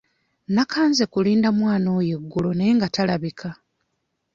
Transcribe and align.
Nakanze 0.53 1.03
kulinda 1.13 1.49
mwana 1.59 1.87
oyo 1.99 2.15
eggulo 2.19 2.49
naye 2.57 2.71
nga 2.77 2.87
talabika. 2.95 3.49